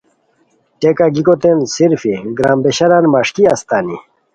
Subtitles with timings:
[0.79, 3.97] ٹیکہ گیکوتین صرفی گرامبیشانان مݰکی استانی